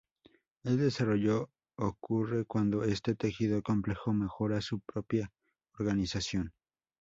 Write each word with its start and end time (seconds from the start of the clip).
El 0.63 0.79
desarrollo 0.79 1.51
ocurre 1.75 2.45
cuando 2.45 2.81
este 2.83 3.13
tejido 3.13 3.61
complejo 3.61 4.13
mejora 4.13 4.59
su 4.59 4.79
propia 4.79 5.31
organización. 5.77 6.53